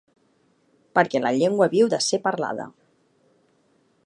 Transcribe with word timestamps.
Perquè 0.99 1.21
la 1.21 1.33
llengua 1.37 1.69
viu 1.75 1.93
de 1.95 2.01
ser 2.09 2.21
parlada. 2.27 2.67